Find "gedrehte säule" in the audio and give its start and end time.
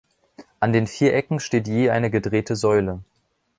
2.09-3.03